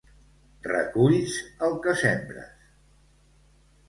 [0.69, 1.35] Reculls
[1.67, 2.49] el que sembres